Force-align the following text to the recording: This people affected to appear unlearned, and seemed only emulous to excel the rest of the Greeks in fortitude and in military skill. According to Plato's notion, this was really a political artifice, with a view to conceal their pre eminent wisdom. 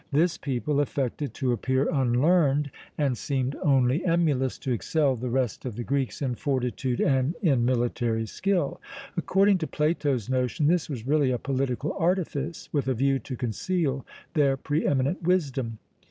This 0.11 0.35
people 0.35 0.79
affected 0.79 1.35
to 1.35 1.51
appear 1.51 1.87
unlearned, 1.93 2.71
and 2.97 3.15
seemed 3.15 3.55
only 3.61 4.03
emulous 4.03 4.57
to 4.57 4.71
excel 4.71 5.15
the 5.15 5.29
rest 5.29 5.63
of 5.63 5.75
the 5.75 5.83
Greeks 5.83 6.23
in 6.23 6.33
fortitude 6.33 6.99
and 6.99 7.35
in 7.43 7.65
military 7.65 8.25
skill. 8.25 8.81
According 9.15 9.59
to 9.59 9.67
Plato's 9.67 10.27
notion, 10.27 10.65
this 10.65 10.89
was 10.89 11.05
really 11.05 11.29
a 11.29 11.37
political 11.37 11.93
artifice, 11.99 12.67
with 12.71 12.87
a 12.87 12.95
view 12.95 13.19
to 13.19 13.37
conceal 13.37 14.03
their 14.33 14.57
pre 14.57 14.87
eminent 14.87 15.21
wisdom. 15.21 15.77